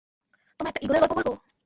[0.59, 1.33] তোমায় একটা ঈগলের গল্প বলবো?